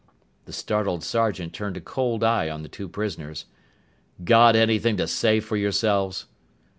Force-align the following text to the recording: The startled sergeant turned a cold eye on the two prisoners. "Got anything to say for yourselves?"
The 0.45 0.51
startled 0.51 1.03
sergeant 1.03 1.53
turned 1.53 1.77
a 1.77 1.79
cold 1.79 2.23
eye 2.23 2.49
on 2.49 2.63
the 2.63 2.67
two 2.69 2.89
prisoners. 2.89 3.45
"Got 4.23 4.55
anything 4.55 4.97
to 4.97 5.05
say 5.07 5.39
for 5.39 5.57
yourselves?" 5.57 6.25